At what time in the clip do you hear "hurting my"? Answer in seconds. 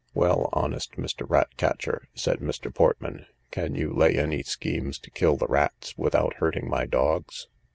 6.37-6.87